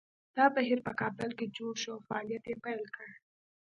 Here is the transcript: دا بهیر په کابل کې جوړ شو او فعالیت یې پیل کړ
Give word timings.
دا 0.35 0.45
بهیر 0.55 0.79
په 0.87 0.91
کابل 1.01 1.29
کې 1.37 1.53
جوړ 1.57 1.73
شو 1.81 1.91
او 1.95 1.99
فعالیت 2.07 2.43
یې 2.49 2.55
پیل 2.63 2.83
کړ 2.95 3.09